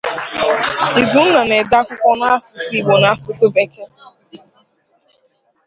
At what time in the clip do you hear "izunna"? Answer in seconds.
1.01-1.41